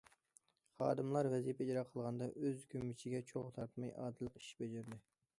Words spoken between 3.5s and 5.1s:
تارتماي، ئادىللىق ئىش بېجىردى.